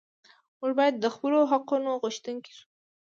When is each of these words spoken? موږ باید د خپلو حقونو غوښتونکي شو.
موږ 0.59 0.71
باید 0.79 0.95
د 0.99 1.05
خپلو 1.15 1.39
حقونو 1.51 1.89
غوښتونکي 2.01 2.51
شو. 2.57 2.65